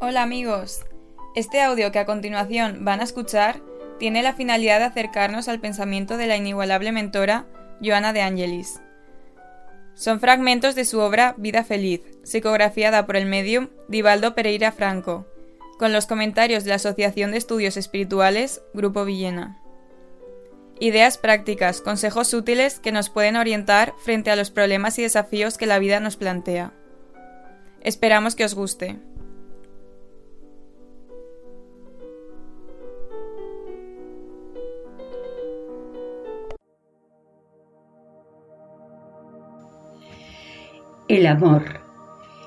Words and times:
Hola 0.00 0.22
amigos, 0.22 0.84
este 1.34 1.60
audio 1.60 1.90
que 1.90 1.98
a 1.98 2.06
continuación 2.06 2.84
van 2.84 3.00
a 3.00 3.02
escuchar 3.02 3.60
tiene 3.98 4.22
la 4.22 4.32
finalidad 4.32 4.78
de 4.78 4.84
acercarnos 4.84 5.48
al 5.48 5.58
pensamiento 5.58 6.16
de 6.16 6.28
la 6.28 6.36
inigualable 6.36 6.92
mentora 6.92 7.46
Joana 7.82 8.12
de 8.12 8.22
Angelis. 8.22 8.80
Son 9.94 10.20
fragmentos 10.20 10.76
de 10.76 10.84
su 10.84 11.00
obra 11.00 11.34
Vida 11.36 11.64
Feliz, 11.64 12.02
psicografiada 12.22 13.06
por 13.06 13.16
el 13.16 13.26
medium 13.26 13.70
Divaldo 13.88 14.36
Pereira 14.36 14.70
Franco, 14.70 15.26
con 15.80 15.92
los 15.92 16.06
comentarios 16.06 16.62
de 16.62 16.68
la 16.70 16.76
Asociación 16.76 17.32
de 17.32 17.38
Estudios 17.38 17.76
Espirituales 17.76 18.62
Grupo 18.74 19.04
Villena. 19.04 19.60
Ideas 20.78 21.18
prácticas, 21.18 21.80
consejos 21.80 22.32
útiles 22.34 22.78
que 22.78 22.92
nos 22.92 23.10
pueden 23.10 23.34
orientar 23.34 23.94
frente 23.98 24.30
a 24.30 24.36
los 24.36 24.52
problemas 24.52 24.96
y 25.00 25.02
desafíos 25.02 25.58
que 25.58 25.66
la 25.66 25.80
vida 25.80 25.98
nos 25.98 26.16
plantea. 26.16 26.72
Esperamos 27.80 28.36
que 28.36 28.44
os 28.44 28.54
guste. 28.54 29.00
El 41.08 41.26
amor, 41.26 41.62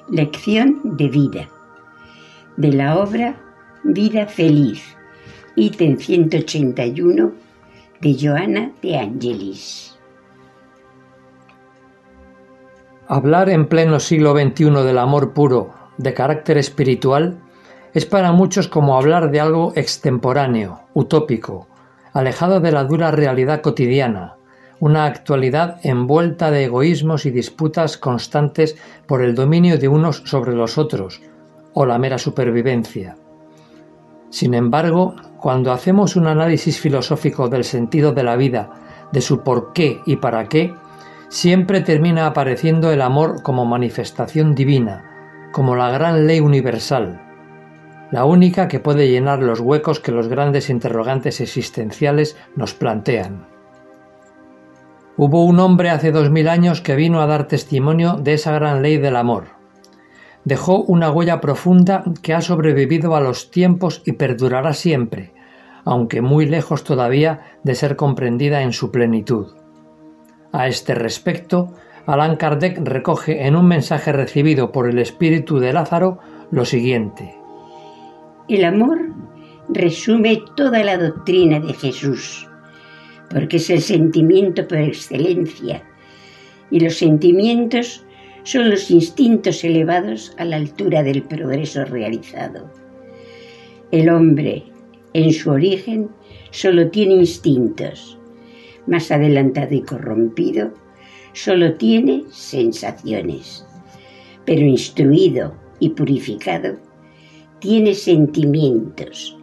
lección 0.07 0.81
de 0.83 1.09
vida, 1.09 1.49
de 2.57 2.71
la 2.71 2.99
obra 2.99 3.35
Vida 3.83 4.27
Feliz, 4.27 4.95
ítem 5.55 5.97
181 5.97 7.31
de 8.01 8.17
Joana 8.21 8.71
de 8.83 8.99
Angelis. 8.99 9.97
Hablar 13.07 13.49
en 13.49 13.65
pleno 13.65 13.99
siglo 13.99 14.33
XXI 14.33 14.69
del 14.83 14.99
amor 14.99 15.33
puro, 15.33 15.73
de 15.97 16.13
carácter 16.13 16.59
espiritual, 16.59 17.39
es 17.95 18.05
para 18.05 18.31
muchos 18.31 18.67
como 18.67 18.95
hablar 18.95 19.31
de 19.31 19.39
algo 19.39 19.73
extemporáneo, 19.75 20.81
utópico, 20.93 21.67
alejado 22.13 22.59
de 22.59 22.71
la 22.71 22.83
dura 22.83 23.09
realidad 23.09 23.61
cotidiana, 23.61 24.35
una 24.81 25.05
actualidad 25.05 25.77
envuelta 25.83 26.49
de 26.49 26.65
egoísmos 26.65 27.27
y 27.27 27.31
disputas 27.31 27.97
constantes 27.97 28.75
por 29.05 29.21
el 29.21 29.35
dominio 29.35 29.77
de 29.77 29.87
unos 29.87 30.23
sobre 30.25 30.53
los 30.53 30.79
otros, 30.79 31.21
o 31.73 31.85
la 31.85 31.99
mera 31.99 32.17
supervivencia. 32.17 33.15
Sin 34.31 34.55
embargo, 34.55 35.15
cuando 35.37 35.71
hacemos 35.71 36.15
un 36.15 36.25
análisis 36.25 36.79
filosófico 36.79 37.47
del 37.47 37.63
sentido 37.63 38.11
de 38.11 38.23
la 38.23 38.35
vida, 38.35 38.71
de 39.11 39.21
su 39.21 39.43
por 39.43 39.71
qué 39.71 40.01
y 40.07 40.15
para 40.15 40.49
qué, 40.49 40.73
siempre 41.29 41.81
termina 41.81 42.25
apareciendo 42.25 42.91
el 42.91 43.03
amor 43.03 43.43
como 43.43 43.65
manifestación 43.65 44.55
divina, 44.55 45.05
como 45.51 45.75
la 45.75 45.91
gran 45.91 46.25
ley 46.25 46.39
universal, 46.39 47.21
la 48.09 48.25
única 48.25 48.67
que 48.67 48.79
puede 48.79 49.09
llenar 49.09 49.43
los 49.43 49.59
huecos 49.59 49.99
que 49.99 50.11
los 50.11 50.27
grandes 50.27 50.71
interrogantes 50.71 51.39
existenciales 51.39 52.35
nos 52.55 52.73
plantean. 52.73 53.50
Hubo 55.17 55.43
un 55.43 55.59
hombre 55.59 55.89
hace 55.89 56.11
dos 56.11 56.29
mil 56.29 56.47
años 56.47 56.81
que 56.81 56.95
vino 56.95 57.21
a 57.21 57.27
dar 57.27 57.47
testimonio 57.47 58.13
de 58.13 58.33
esa 58.33 58.53
gran 58.53 58.81
ley 58.81 58.97
del 58.97 59.17
amor. 59.17 59.47
Dejó 60.45 60.81
una 60.83 61.11
huella 61.11 61.41
profunda 61.41 62.03
que 62.21 62.33
ha 62.33 62.41
sobrevivido 62.41 63.15
a 63.15 63.21
los 63.21 63.51
tiempos 63.51 64.01
y 64.05 64.13
perdurará 64.13 64.73
siempre, 64.73 65.33
aunque 65.83 66.21
muy 66.21 66.45
lejos 66.45 66.83
todavía 66.83 67.41
de 67.63 67.75
ser 67.75 67.97
comprendida 67.97 68.61
en 68.61 68.71
su 68.71 68.89
plenitud. 68.89 69.47
A 70.53 70.67
este 70.67 70.95
respecto, 70.95 71.73
Allan 72.05 72.37
Kardec 72.37 72.79
recoge 72.81 73.45
en 73.45 73.55
un 73.55 73.67
mensaje 73.67 74.13
recibido 74.13 74.71
por 74.71 74.89
el 74.89 74.97
espíritu 74.97 75.59
de 75.59 75.73
Lázaro 75.73 76.19
lo 76.51 76.63
siguiente. 76.65 77.35
El 78.47 78.63
amor 78.63 78.99
resume 79.69 80.41
toda 80.55 80.83
la 80.83 80.97
doctrina 80.97 81.59
de 81.59 81.73
Jesús 81.73 82.47
porque 83.31 83.57
es 83.57 83.69
el 83.69 83.81
sentimiento 83.81 84.67
por 84.67 84.77
excelencia, 84.77 85.83
y 86.69 86.79
los 86.79 86.95
sentimientos 86.95 88.05
son 88.43 88.69
los 88.69 88.89
instintos 88.89 89.63
elevados 89.63 90.33
a 90.37 90.45
la 90.45 90.57
altura 90.57 91.03
del 91.03 91.23
progreso 91.23 91.85
realizado. 91.85 92.69
El 93.91 94.09
hombre, 94.09 94.63
en 95.13 95.31
su 95.31 95.51
origen, 95.51 96.09
solo 96.51 96.89
tiene 96.89 97.15
instintos. 97.15 98.17
Más 98.87 99.11
adelantado 99.11 99.75
y 99.75 99.81
corrompido, 99.81 100.73
solo 101.33 101.75
tiene 101.75 102.23
sensaciones. 102.29 103.65
Pero 104.45 104.61
instruido 104.61 105.53
y 105.79 105.89
purificado, 105.89 106.77
tiene 107.59 107.93
sentimientos. 107.93 109.37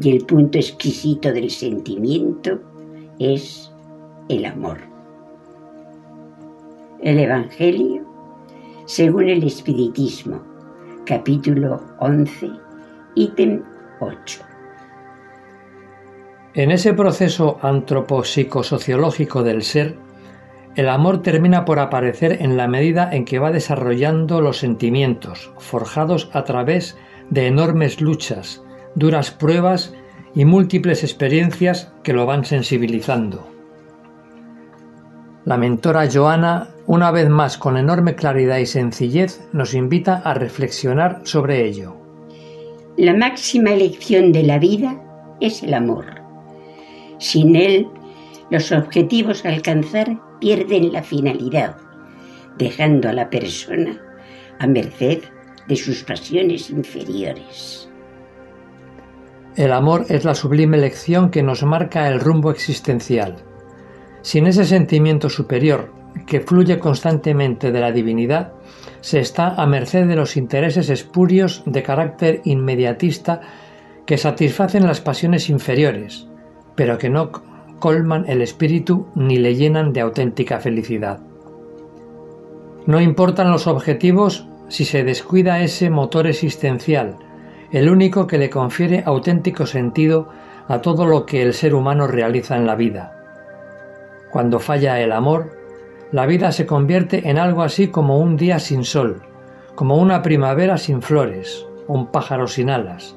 Y 0.00 0.10
el 0.10 0.26
punto 0.26 0.58
exquisito 0.58 1.32
del 1.32 1.50
sentimiento 1.50 2.60
es 3.18 3.72
el 4.28 4.44
amor. 4.44 4.78
El 7.02 7.18
Evangelio 7.18 8.14
según 8.86 9.30
el 9.30 9.42
Espiritismo, 9.44 10.42
capítulo 11.06 11.80
11, 12.00 12.50
ítem 13.14 13.62
8. 14.00 14.42
En 16.52 16.70
ese 16.70 16.92
proceso 16.92 17.58
antropopsicosociológico 17.62 19.42
del 19.42 19.62
ser, 19.62 19.96
el 20.76 20.90
amor 20.90 21.22
termina 21.22 21.64
por 21.64 21.78
aparecer 21.78 22.42
en 22.42 22.58
la 22.58 22.68
medida 22.68 23.08
en 23.10 23.24
que 23.24 23.38
va 23.38 23.52
desarrollando 23.52 24.42
los 24.42 24.58
sentimientos, 24.58 25.50
forjados 25.58 26.28
a 26.34 26.44
través 26.44 26.98
de 27.30 27.46
enormes 27.46 28.02
luchas, 28.02 28.62
duras 28.94 29.30
pruebas 29.30 29.94
y 30.34 30.44
múltiples 30.44 31.02
experiencias 31.04 31.92
que 32.02 32.12
lo 32.12 32.26
van 32.26 32.44
sensibilizando. 32.44 33.48
La 35.44 35.56
mentora 35.56 36.08
Joana, 36.10 36.70
una 36.86 37.10
vez 37.10 37.28
más 37.28 37.58
con 37.58 37.76
enorme 37.76 38.14
claridad 38.14 38.58
y 38.58 38.66
sencillez, 38.66 39.42
nos 39.52 39.74
invita 39.74 40.16
a 40.24 40.34
reflexionar 40.34 41.20
sobre 41.24 41.66
ello. 41.66 41.96
La 42.96 43.14
máxima 43.14 43.72
elección 43.72 44.32
de 44.32 44.42
la 44.42 44.58
vida 44.58 45.00
es 45.40 45.62
el 45.62 45.74
amor. 45.74 46.06
Sin 47.18 47.56
él, 47.56 47.86
los 48.50 48.72
objetivos 48.72 49.44
a 49.44 49.50
alcanzar 49.50 50.18
pierden 50.40 50.92
la 50.92 51.02
finalidad, 51.02 51.76
dejando 52.56 53.08
a 53.08 53.12
la 53.12 53.30
persona 53.30 54.00
a 54.58 54.66
merced 54.66 55.22
de 55.68 55.76
sus 55.76 56.02
pasiones 56.04 56.70
inferiores. 56.70 57.88
El 59.56 59.72
amor 59.72 60.06
es 60.08 60.24
la 60.24 60.34
sublime 60.34 60.76
lección 60.76 61.30
que 61.30 61.44
nos 61.44 61.62
marca 61.62 62.08
el 62.08 62.18
rumbo 62.18 62.50
existencial. 62.50 63.36
Sin 64.22 64.48
ese 64.48 64.64
sentimiento 64.64 65.30
superior, 65.30 65.92
que 66.26 66.40
fluye 66.40 66.80
constantemente 66.80 67.70
de 67.70 67.80
la 67.80 67.92
divinidad, 67.92 68.52
se 69.00 69.20
está 69.20 69.54
a 69.54 69.64
merced 69.66 70.08
de 70.08 70.16
los 70.16 70.36
intereses 70.36 70.90
espurios 70.90 71.62
de 71.66 71.84
carácter 71.84 72.40
inmediatista 72.44 73.42
que 74.06 74.18
satisfacen 74.18 74.86
las 74.86 75.00
pasiones 75.00 75.48
inferiores, 75.48 76.26
pero 76.74 76.98
que 76.98 77.10
no 77.10 77.30
colman 77.78 78.24
el 78.26 78.42
espíritu 78.42 79.06
ni 79.14 79.38
le 79.38 79.54
llenan 79.54 79.92
de 79.92 80.00
auténtica 80.00 80.58
felicidad. 80.58 81.20
No 82.86 83.00
importan 83.00 83.52
los 83.52 83.68
objetivos 83.68 84.48
si 84.68 84.84
se 84.84 85.04
descuida 85.04 85.62
ese 85.62 85.90
motor 85.90 86.26
existencial, 86.26 87.18
el 87.74 87.90
único 87.90 88.28
que 88.28 88.38
le 88.38 88.50
confiere 88.50 89.02
auténtico 89.04 89.66
sentido 89.66 90.28
a 90.68 90.80
todo 90.80 91.06
lo 91.06 91.26
que 91.26 91.42
el 91.42 91.54
ser 91.54 91.74
humano 91.74 92.06
realiza 92.06 92.56
en 92.56 92.66
la 92.66 92.76
vida. 92.76 93.12
Cuando 94.30 94.60
falla 94.60 95.00
el 95.00 95.10
amor, 95.10 95.50
la 96.12 96.24
vida 96.24 96.52
se 96.52 96.66
convierte 96.66 97.28
en 97.28 97.36
algo 97.36 97.64
así 97.64 97.88
como 97.88 98.20
un 98.20 98.36
día 98.36 98.60
sin 98.60 98.84
sol, 98.84 99.22
como 99.74 99.96
una 99.96 100.22
primavera 100.22 100.78
sin 100.78 101.02
flores, 101.02 101.66
un 101.88 102.12
pájaro 102.12 102.46
sin 102.46 102.70
alas, 102.70 103.16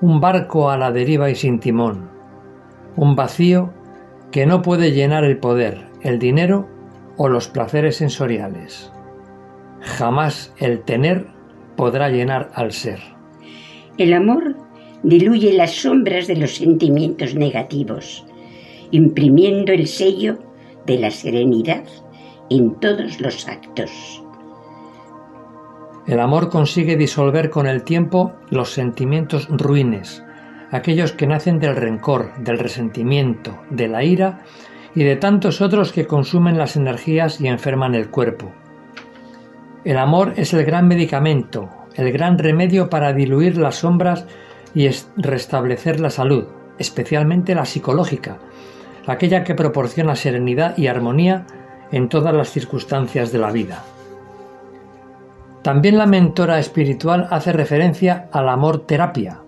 un 0.00 0.20
barco 0.20 0.70
a 0.70 0.76
la 0.76 0.92
deriva 0.92 1.28
y 1.28 1.34
sin 1.34 1.58
timón, 1.58 2.10
un 2.94 3.16
vacío 3.16 3.70
que 4.30 4.46
no 4.46 4.62
puede 4.62 4.92
llenar 4.92 5.24
el 5.24 5.38
poder, 5.38 5.88
el 6.02 6.20
dinero 6.20 6.68
o 7.16 7.28
los 7.28 7.48
placeres 7.48 7.96
sensoriales. 7.96 8.92
Jamás 9.80 10.54
el 10.58 10.82
tener 10.82 11.26
podrá 11.74 12.08
llenar 12.08 12.52
al 12.54 12.70
ser. 12.70 13.19
El 14.00 14.14
amor 14.14 14.56
diluye 15.02 15.52
las 15.52 15.72
sombras 15.72 16.26
de 16.26 16.34
los 16.34 16.56
sentimientos 16.56 17.34
negativos, 17.34 18.24
imprimiendo 18.92 19.72
el 19.72 19.86
sello 19.86 20.38
de 20.86 20.98
la 20.98 21.10
serenidad 21.10 21.84
en 22.48 22.80
todos 22.80 23.20
los 23.20 23.46
actos. 23.46 24.24
El 26.06 26.18
amor 26.18 26.48
consigue 26.48 26.96
disolver 26.96 27.50
con 27.50 27.66
el 27.66 27.82
tiempo 27.82 28.32
los 28.48 28.72
sentimientos 28.72 29.46
ruines, 29.50 30.24
aquellos 30.70 31.12
que 31.12 31.26
nacen 31.26 31.58
del 31.58 31.76
rencor, 31.76 32.32
del 32.38 32.58
resentimiento, 32.58 33.58
de 33.68 33.86
la 33.88 34.02
ira 34.02 34.40
y 34.94 35.04
de 35.04 35.16
tantos 35.16 35.60
otros 35.60 35.92
que 35.92 36.06
consumen 36.06 36.56
las 36.56 36.74
energías 36.74 37.38
y 37.38 37.48
enferman 37.48 37.94
el 37.94 38.08
cuerpo. 38.08 38.50
El 39.84 39.98
amor 39.98 40.32
es 40.36 40.54
el 40.54 40.64
gran 40.64 40.88
medicamento, 40.88 41.68
el 42.00 42.12
gran 42.12 42.38
remedio 42.38 42.88
para 42.88 43.12
diluir 43.12 43.58
las 43.58 43.76
sombras 43.76 44.26
y 44.74 44.88
restablecer 45.16 46.00
la 46.00 46.10
salud, 46.10 46.46
especialmente 46.78 47.54
la 47.54 47.66
psicológica, 47.66 48.38
aquella 49.06 49.44
que 49.44 49.54
proporciona 49.54 50.16
serenidad 50.16 50.76
y 50.78 50.86
armonía 50.86 51.46
en 51.92 52.08
todas 52.08 52.34
las 52.34 52.50
circunstancias 52.50 53.32
de 53.32 53.38
la 53.38 53.50
vida. 53.50 53.84
También 55.62 55.98
la 55.98 56.06
mentora 56.06 56.58
espiritual 56.58 57.28
hace 57.30 57.52
referencia 57.52 58.28
al 58.32 58.48
amor 58.48 58.86
terapia, 58.86 59.40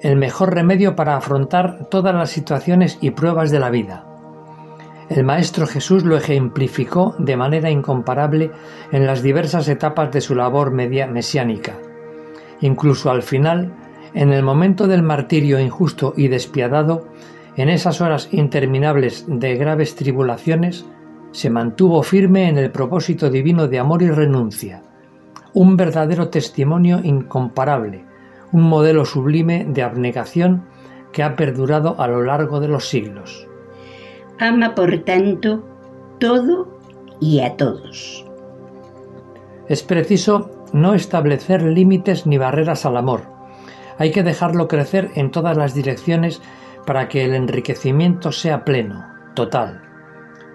el 0.00 0.16
mejor 0.16 0.54
remedio 0.54 0.94
para 0.94 1.16
afrontar 1.16 1.88
todas 1.90 2.14
las 2.14 2.30
situaciones 2.30 2.98
y 3.00 3.10
pruebas 3.10 3.50
de 3.50 3.58
la 3.58 3.70
vida. 3.70 4.09
El 5.10 5.24
Maestro 5.24 5.66
Jesús 5.66 6.04
lo 6.04 6.16
ejemplificó 6.16 7.16
de 7.18 7.36
manera 7.36 7.68
incomparable 7.68 8.52
en 8.92 9.06
las 9.06 9.22
diversas 9.22 9.66
etapas 9.66 10.12
de 10.12 10.20
su 10.20 10.36
labor 10.36 10.70
media 10.70 11.08
mesiánica. 11.08 11.74
Incluso 12.60 13.10
al 13.10 13.24
final, 13.24 13.74
en 14.14 14.32
el 14.32 14.44
momento 14.44 14.86
del 14.86 15.02
martirio 15.02 15.58
injusto 15.58 16.14
y 16.16 16.28
despiadado, 16.28 17.08
en 17.56 17.70
esas 17.70 18.00
horas 18.00 18.28
interminables 18.30 19.24
de 19.26 19.56
graves 19.56 19.96
tribulaciones, 19.96 20.86
se 21.32 21.50
mantuvo 21.50 22.04
firme 22.04 22.48
en 22.48 22.56
el 22.56 22.70
propósito 22.70 23.30
divino 23.30 23.66
de 23.66 23.80
amor 23.80 24.02
y 24.02 24.10
renuncia, 24.10 24.84
un 25.54 25.76
verdadero 25.76 26.28
testimonio 26.28 27.00
incomparable, 27.02 28.04
un 28.52 28.62
modelo 28.62 29.04
sublime 29.04 29.66
de 29.68 29.82
abnegación 29.82 30.66
que 31.12 31.24
ha 31.24 31.34
perdurado 31.34 32.00
a 32.00 32.06
lo 32.06 32.22
largo 32.22 32.60
de 32.60 32.68
los 32.68 32.88
siglos. 32.88 33.49
Ama, 34.40 34.74
por 34.74 34.96
tanto, 35.00 35.62
todo 36.18 36.80
y 37.20 37.40
a 37.40 37.58
todos. 37.58 38.24
Es 39.68 39.82
preciso 39.82 40.50
no 40.72 40.94
establecer 40.94 41.62
límites 41.62 42.26
ni 42.26 42.38
barreras 42.38 42.86
al 42.86 42.96
amor. 42.96 43.20
Hay 43.98 44.12
que 44.12 44.22
dejarlo 44.22 44.66
crecer 44.66 45.10
en 45.14 45.30
todas 45.30 45.58
las 45.58 45.74
direcciones 45.74 46.40
para 46.86 47.06
que 47.08 47.26
el 47.26 47.34
enriquecimiento 47.34 48.32
sea 48.32 48.64
pleno, 48.64 49.04
total. 49.34 49.82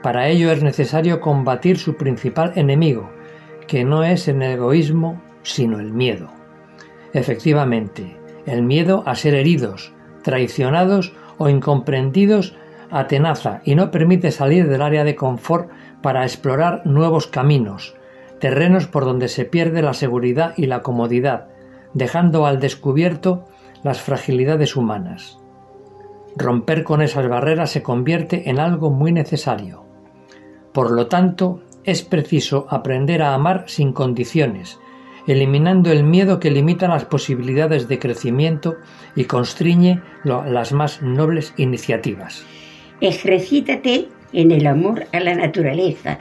Para 0.02 0.30
ello 0.30 0.52
es 0.52 0.64
necesario 0.64 1.22
combatir 1.22 1.78
su 1.78 1.96
principal 1.96 2.54
enemigo, 2.56 3.12
que 3.68 3.84
no 3.84 4.04
es 4.04 4.28
el 4.28 4.42
egoísmo, 4.42 5.22
sino 5.44 5.80
el 5.80 5.94
miedo. 5.94 6.28
Efectivamente, 7.14 8.18
el 8.48 8.64
miedo 8.64 9.04
a 9.06 9.14
ser 9.14 9.36
heridos, 9.36 9.94
traicionados 10.24 11.14
o 11.38 11.50
incomprendidos 11.50 12.56
atenaza 13.00 13.62
y 13.66 13.76
no 13.76 13.92
permite 13.92 14.32
salir 14.32 14.70
del 14.70 14.82
área 14.82 15.04
de 15.04 15.16
confort 15.16 15.70
para 16.02 16.24
explorar 16.24 16.86
nuevos 16.86 17.28
caminos, 17.28 17.96
terrenos 18.40 18.88
por 18.88 19.06
donde 19.06 19.28
se 19.28 19.44
pierde 19.44 19.82
la 19.82 19.94
seguridad 19.94 20.54
y 20.56 20.68
la 20.68 20.82
comodidad, 20.82 21.48
dejando 21.94 22.46
al 22.46 22.60
descubierto 22.60 23.46
las 23.84 24.02
fragilidades 24.02 24.76
humanas. 24.76 25.40
Romper 26.38 26.84
con 26.84 27.02
esas 27.02 27.28
barreras 27.28 27.72
se 27.72 27.84
convierte 27.84 28.50
en 28.50 28.60
algo 28.60 28.92
muy 28.92 29.12
necesario. 29.12 29.84
Por 30.74 30.92
lo 30.92 31.08
tanto, 31.08 31.62
es 31.84 32.02
preciso 32.02 32.66
aprender 32.70 33.22
a 33.22 33.34
amar 33.34 33.66
sin 33.68 33.94
condiciones, 33.94 34.80
eliminando 35.28 35.92
el 35.92 36.04
miedo 36.04 36.40
que 36.40 36.52
limita 36.52 36.88
las 36.88 37.06
posibilidades 37.06 37.88
de 37.88 38.00
crecimiento 38.00 38.76
y 39.16 39.26
constriñe 39.26 40.02
las 40.24 40.72
más 40.72 41.02
nobles 41.02 41.54
iniciativas. 41.58 42.46
Ejercítate 43.02 44.08
en 44.32 44.52
el 44.52 44.68
amor 44.68 45.06
a 45.12 45.20
la 45.20 45.36
naturaleza, 45.36 46.20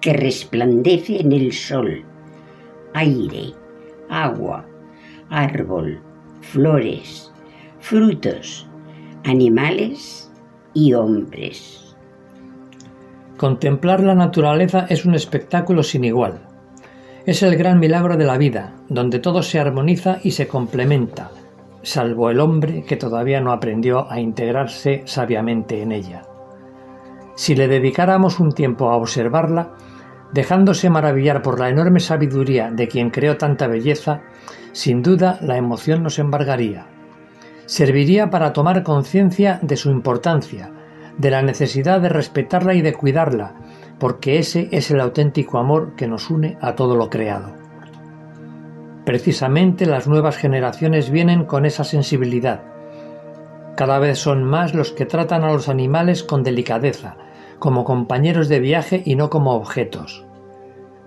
que 0.00 0.12
resplandece 0.12 1.20
en 1.20 1.32
el 1.32 1.52
sol, 1.52 2.04
aire, 2.92 3.52
agua, 4.08 4.66
árbol, 5.30 6.00
flores, 6.40 7.32
frutos, 7.78 8.68
animales 9.24 10.30
y 10.74 10.92
hombres. 10.92 11.96
Contemplar 13.36 14.02
la 14.02 14.14
naturaleza 14.14 14.86
es 14.88 15.04
un 15.04 15.14
espectáculo 15.14 15.82
sin 15.82 16.04
igual. 16.04 16.40
Es 17.26 17.42
el 17.42 17.56
gran 17.56 17.78
milagro 17.78 18.16
de 18.16 18.24
la 18.24 18.38
vida, 18.38 18.74
donde 18.88 19.20
todo 19.20 19.42
se 19.42 19.60
armoniza 19.60 20.18
y 20.24 20.32
se 20.32 20.48
complementa, 20.48 21.30
salvo 21.82 22.30
el 22.30 22.40
hombre 22.40 22.84
que 22.84 22.96
todavía 22.96 23.40
no 23.40 23.52
aprendió 23.52 24.10
a 24.10 24.20
integrarse 24.20 25.02
sabiamente 25.04 25.82
en 25.82 25.92
ella. 25.92 26.22
Si 27.34 27.54
le 27.54 27.68
dedicáramos 27.68 28.40
un 28.40 28.52
tiempo 28.52 28.90
a 28.90 28.96
observarla, 28.96 29.74
dejándose 30.32 30.90
maravillar 30.90 31.42
por 31.42 31.58
la 31.58 31.68
enorme 31.68 32.00
sabiduría 32.00 32.70
de 32.70 32.88
quien 32.88 33.10
creó 33.10 33.36
tanta 33.36 33.66
belleza, 33.66 34.22
sin 34.72 35.02
duda 35.02 35.38
la 35.42 35.56
emoción 35.56 36.02
nos 36.02 36.18
embargaría 36.18 36.86
serviría 37.72 38.28
para 38.28 38.52
tomar 38.52 38.82
conciencia 38.82 39.58
de 39.62 39.76
su 39.76 39.90
importancia, 39.90 40.70
de 41.16 41.30
la 41.30 41.40
necesidad 41.40 42.02
de 42.02 42.10
respetarla 42.10 42.74
y 42.74 42.82
de 42.82 42.92
cuidarla, 42.92 43.54
porque 43.98 44.38
ese 44.38 44.68
es 44.72 44.90
el 44.90 45.00
auténtico 45.00 45.58
amor 45.58 45.94
que 45.96 46.08
nos 46.08 46.30
une 46.30 46.58
a 46.60 46.74
todo 46.74 46.96
lo 46.96 47.08
creado. 47.08 47.61
Precisamente 49.04 49.84
las 49.86 50.06
nuevas 50.06 50.36
generaciones 50.36 51.10
vienen 51.10 51.44
con 51.44 51.66
esa 51.66 51.82
sensibilidad. 51.82 52.62
Cada 53.76 53.98
vez 53.98 54.18
son 54.18 54.44
más 54.44 54.74
los 54.74 54.92
que 54.92 55.06
tratan 55.06 55.42
a 55.42 55.52
los 55.52 55.68
animales 55.68 56.22
con 56.22 56.44
delicadeza, 56.44 57.16
como 57.58 57.84
compañeros 57.84 58.48
de 58.48 58.60
viaje 58.60 59.02
y 59.04 59.16
no 59.16 59.28
como 59.28 59.54
objetos. 59.54 60.24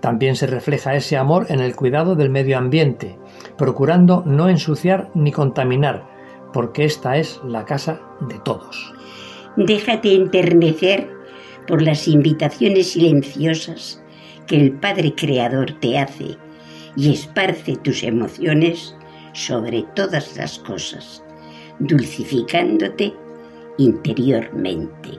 También 0.00 0.36
se 0.36 0.46
refleja 0.46 0.94
ese 0.94 1.16
amor 1.16 1.46
en 1.48 1.60
el 1.60 1.74
cuidado 1.74 2.16
del 2.16 2.28
medio 2.28 2.58
ambiente, 2.58 3.18
procurando 3.56 4.22
no 4.26 4.48
ensuciar 4.48 5.10
ni 5.14 5.32
contaminar, 5.32 6.06
porque 6.52 6.84
esta 6.84 7.16
es 7.16 7.40
la 7.44 7.64
casa 7.64 8.00
de 8.20 8.38
todos. 8.40 8.92
Déjate 9.56 10.14
enternecer 10.14 11.10
por 11.66 11.80
las 11.80 12.06
invitaciones 12.08 12.92
silenciosas 12.92 14.02
que 14.46 14.56
el 14.56 14.72
Padre 14.72 15.14
Creador 15.14 15.72
te 15.80 15.98
hace 15.98 16.36
y 16.96 17.12
esparce 17.12 17.76
tus 17.76 18.02
emociones 18.02 18.96
sobre 19.32 19.82
todas 19.94 20.36
las 20.36 20.58
cosas, 20.58 21.22
dulcificándote 21.78 23.12
interiormente. 23.78 25.10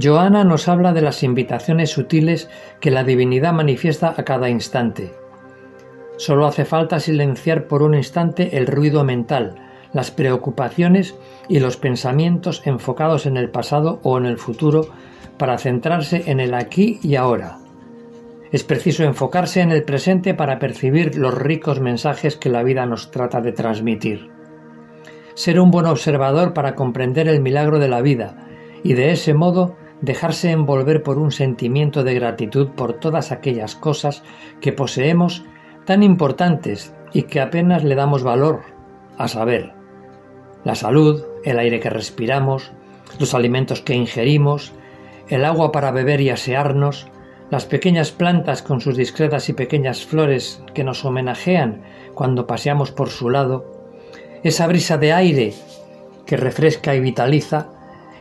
Joana 0.00 0.44
nos 0.44 0.68
habla 0.68 0.92
de 0.92 1.02
las 1.02 1.22
invitaciones 1.22 1.90
sutiles 1.90 2.48
que 2.80 2.90
la 2.90 3.04
divinidad 3.04 3.52
manifiesta 3.52 4.14
a 4.16 4.24
cada 4.24 4.48
instante, 4.48 5.12
Solo 6.20 6.46
hace 6.46 6.66
falta 6.66 7.00
silenciar 7.00 7.66
por 7.66 7.82
un 7.82 7.94
instante 7.94 8.58
el 8.58 8.66
ruido 8.66 9.04
mental, 9.04 9.54
las 9.94 10.10
preocupaciones 10.10 11.14
y 11.48 11.60
los 11.60 11.78
pensamientos 11.78 12.60
enfocados 12.66 13.24
en 13.24 13.38
el 13.38 13.48
pasado 13.48 14.00
o 14.02 14.18
en 14.18 14.26
el 14.26 14.36
futuro 14.36 14.90
para 15.38 15.56
centrarse 15.56 16.24
en 16.26 16.38
el 16.38 16.52
aquí 16.52 17.00
y 17.02 17.16
ahora. 17.16 17.59
Es 18.52 18.64
preciso 18.64 19.04
enfocarse 19.04 19.60
en 19.60 19.70
el 19.70 19.84
presente 19.84 20.34
para 20.34 20.58
percibir 20.58 21.16
los 21.16 21.34
ricos 21.34 21.80
mensajes 21.80 22.36
que 22.36 22.48
la 22.48 22.64
vida 22.64 22.84
nos 22.84 23.10
trata 23.12 23.40
de 23.40 23.52
transmitir. 23.52 24.30
Ser 25.34 25.60
un 25.60 25.70
buen 25.70 25.86
observador 25.86 26.52
para 26.52 26.74
comprender 26.74 27.28
el 27.28 27.40
milagro 27.40 27.78
de 27.78 27.88
la 27.88 28.02
vida 28.02 28.48
y 28.82 28.94
de 28.94 29.12
ese 29.12 29.34
modo 29.34 29.76
dejarse 30.00 30.50
envolver 30.50 31.02
por 31.02 31.18
un 31.18 31.30
sentimiento 31.30 32.02
de 32.02 32.14
gratitud 32.14 32.70
por 32.70 32.94
todas 32.94 33.30
aquellas 33.30 33.76
cosas 33.76 34.24
que 34.60 34.72
poseemos 34.72 35.44
tan 35.84 36.02
importantes 36.02 36.94
y 37.12 37.24
que 37.24 37.40
apenas 37.40 37.84
le 37.84 37.94
damos 37.94 38.22
valor, 38.22 38.62
a 39.16 39.28
saber, 39.28 39.72
la 40.64 40.74
salud, 40.74 41.24
el 41.44 41.58
aire 41.58 41.80
que 41.80 41.90
respiramos, 41.90 42.72
los 43.18 43.34
alimentos 43.34 43.80
que 43.80 43.94
ingerimos, 43.94 44.72
el 45.28 45.44
agua 45.44 45.72
para 45.72 45.90
beber 45.90 46.20
y 46.20 46.30
asearnos, 46.30 47.08
las 47.50 47.66
pequeñas 47.66 48.12
plantas 48.12 48.62
con 48.62 48.80
sus 48.80 48.96
discretas 48.96 49.48
y 49.48 49.52
pequeñas 49.52 50.06
flores 50.06 50.62
que 50.72 50.84
nos 50.84 51.04
homenajean 51.04 51.82
cuando 52.14 52.46
paseamos 52.46 52.92
por 52.92 53.10
su 53.10 53.28
lado, 53.28 53.64
esa 54.42 54.66
brisa 54.66 54.98
de 54.98 55.12
aire 55.12 55.54
que 56.26 56.36
refresca 56.36 56.94
y 56.94 57.00
vitaliza, 57.00 57.68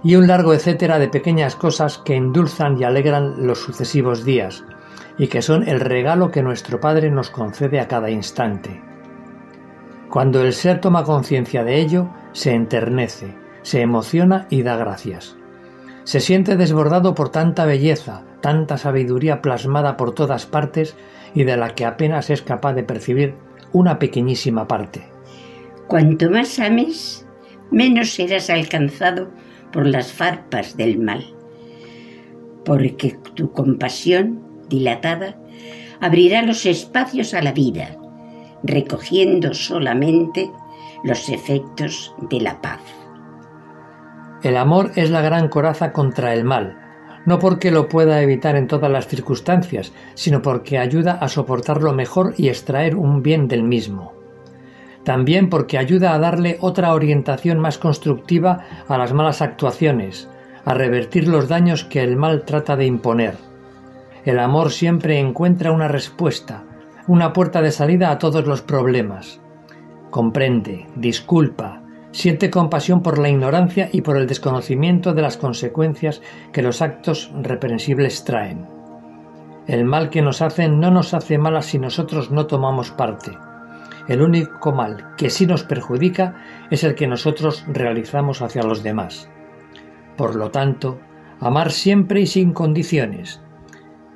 y 0.04 0.16
un 0.16 0.28
largo 0.28 0.54
etcétera 0.54 0.98
de 0.98 1.10
pequeñas 1.10 1.56
cosas 1.56 1.98
que 1.98 2.16
endulzan 2.16 2.80
y 2.80 2.84
alegran 2.84 3.46
los 3.46 3.60
sucesivos 3.60 4.26
días, 4.26 4.64
y 5.18 5.28
que 5.28 5.42
son 5.42 5.68
el 5.68 5.80
regalo 5.80 6.32
que 6.32 6.42
nuestro 6.42 6.80
Padre 6.80 7.12
nos 7.12 7.30
concede 7.30 7.80
a 7.80 7.88
cada 7.88 8.10
instante. 8.10 8.82
Cuando 10.10 10.42
el 10.42 10.54
ser 10.54 10.82
toma 10.82 11.04
conciencia 11.04 11.64
de 11.64 11.80
ello, 11.80 12.10
se 12.32 12.54
enternece, 12.54 13.36
se 13.62 13.82
emociona 13.82 14.48
y 14.50 14.64
da 14.64 14.76
gracias. 14.78 15.39
Se 16.10 16.22
siente 16.22 16.58
desbordado 16.58 17.14
por 17.14 17.30
tanta 17.30 17.66
belleza, 17.66 18.24
tanta 18.42 18.80
sabiduría 18.80 19.44
plasmada 19.44 19.96
por 19.96 20.16
todas 20.16 20.48
partes 20.48 20.96
y 21.36 21.44
de 21.44 21.56
la 21.56 21.76
que 21.76 21.86
apenas 21.86 22.32
es 22.32 22.42
capaz 22.42 22.74
de 22.74 22.82
percibir 22.82 23.36
una 23.74 24.00
pequeñísima 24.00 24.68
parte. 24.68 25.04
Cuanto 25.86 26.32
más 26.32 26.58
ames, 26.58 27.28
menos 27.70 28.10
serás 28.10 28.50
alcanzado 28.50 29.30
por 29.72 29.86
las 29.86 30.12
farpas 30.12 30.76
del 30.76 30.98
mal, 30.98 31.24
porque 32.66 33.16
tu 33.36 33.52
compasión 33.52 34.42
dilatada, 34.68 35.38
abrirá 36.02 36.42
los 36.42 36.66
espacios 36.66 37.36
a 37.36 37.44
la 37.44 37.52
vida 37.52 37.98
recogiendo 38.64 39.54
solamente 39.54 40.50
los 41.04 41.30
efectos 41.30 42.16
de 42.32 42.42
la 42.42 42.60
paz. 42.60 42.80
El 44.42 44.56
amor 44.56 44.92
es 44.96 45.10
la 45.10 45.22
gran 45.22 45.50
coraza 45.50 45.92
contra 45.92 46.34
el 46.34 46.46
mal, 46.46 46.78
no 47.26 47.40
porque 47.40 47.72
lo 47.72 47.90
pueda 47.90 48.22
evitar 48.22 48.56
en 48.56 48.68
todas 48.68 48.90
las 48.90 49.08
circunstancias, 49.08 49.92
sino 50.14 50.42
porque 50.42 50.78
ayuda 50.78 51.14
a 51.14 51.28
soportarlo 51.28 51.94
mejor 51.94 52.34
y 52.38 52.48
extraer 52.48 52.96
un 52.96 53.22
bien 53.22 53.50
del 53.50 53.64
mismo. 53.64 54.14
También 55.04 55.50
porque 55.50 55.78
ayuda 55.78 56.14
a 56.14 56.20
darle 56.20 56.58
otra 56.62 56.94
orientación 56.94 57.60
más 57.60 57.78
constructiva 57.78 58.66
a 58.88 58.98
las 58.98 59.12
malas 59.14 59.42
actuaciones, 59.42 60.30
a 60.64 60.74
revertir 60.74 61.28
los 61.28 61.50
daños 61.50 61.84
que 61.84 62.02
el 62.02 62.16
mal 62.16 62.46
trata 62.46 62.76
de 62.76 62.86
imponer. 62.86 63.36
El 64.24 64.40
amor 64.40 64.72
siempre 64.72 65.20
encuentra 65.20 65.72
una 65.72 65.88
respuesta, 65.88 66.64
una 67.08 67.34
puerta 67.34 67.62
de 67.62 67.72
salida 67.72 68.12
a 68.12 68.20
todos 68.20 68.46
los 68.46 68.62
problemas. 68.62 69.42
Comprende, 70.12 70.88
disculpa, 70.96 71.79
siente 72.12 72.50
compasión 72.50 73.02
por 73.02 73.20
la 73.20 73.30
ignorancia 73.30 73.90
y 73.92 74.02
por 74.02 74.18
el 74.18 74.28
desconocimiento 74.28 75.14
de 75.14 75.22
las 75.22 75.38
consecuencias 75.38 76.22
que 76.52 76.62
los 76.62 76.82
actos 76.82 77.32
reprensibles 77.42 78.24
traen. 78.24 78.68
El 79.68 79.86
mal 79.86 80.10
que 80.10 80.22
nos 80.22 80.42
hacen 80.42 80.80
no 80.80 80.90
nos 80.90 81.14
hace 81.14 81.38
mal 81.38 81.62
si 81.62 81.78
nosotros 81.78 82.32
no 82.32 82.48
tomamos 82.48 82.92
parte. 82.92 83.32
El 84.08 84.24
único 84.24 84.72
mal 84.72 85.16
que 85.16 85.30
sí 85.30 85.46
nos 85.46 85.64
perjudica 85.64 86.36
es 86.72 86.84
el 86.84 86.96
que 86.96 87.08
nosotros 87.08 87.64
realizamos 87.68 88.42
hacia 88.42 88.64
los 88.64 88.82
demás. 88.82 89.30
Por 90.18 90.36
lo 90.36 90.50
tanto, 90.50 91.00
amar 91.40 91.72
siempre 91.72 92.22
y 92.22 92.26
sin 92.26 92.54
condiciones. 92.54 93.42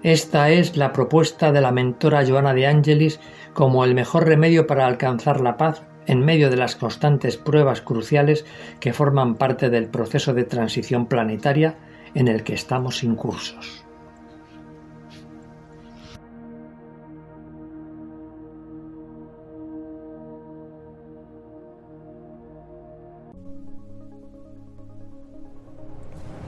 Esta 0.01 0.49
es 0.49 0.75
la 0.75 0.91
propuesta 0.91 1.51
de 1.51 1.61
la 1.61 1.71
mentora 1.71 2.25
Joana 2.27 2.53
de 2.55 2.65
Angelis 2.65 3.19
como 3.53 3.85
el 3.85 3.93
mejor 3.93 4.25
remedio 4.25 4.65
para 4.65 4.87
alcanzar 4.87 5.39
la 5.39 5.55
paz 5.55 5.83
en 6.07 6.23
medio 6.23 6.49
de 6.49 6.57
las 6.57 6.75
constantes 6.75 7.37
pruebas 7.37 7.81
cruciales 7.81 8.45
que 8.79 8.93
forman 8.93 9.35
parte 9.35 9.69
del 9.69 9.87
proceso 9.87 10.33
de 10.33 10.43
transición 10.43 11.07
planetaria 11.07 11.77
en 12.13 12.27
el 12.27 12.43
que 12.43 12.53
estamos 12.53 13.03
incursos. 13.03 13.83